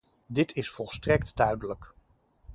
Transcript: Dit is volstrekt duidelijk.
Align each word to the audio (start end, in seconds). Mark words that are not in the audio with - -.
Dit 0.27 0.55
is 0.55 0.69
volstrekt 0.69 1.35
duidelijk. 1.35 1.93